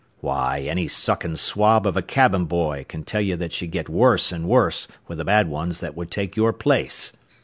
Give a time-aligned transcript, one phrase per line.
[0.19, 4.47] Why, any suckin' swab of a cabin boy kin tell that she'd get worse an'
[4.47, 7.13] worse with the bad ones what would take your place.